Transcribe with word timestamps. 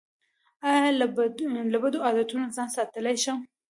ایا 0.69 0.89
له 1.73 1.77
بدو 1.83 1.99
عادتونو 2.07 2.53
ځان 2.55 2.67
ساتلی 2.77 3.15
شئ؟ 3.23 3.33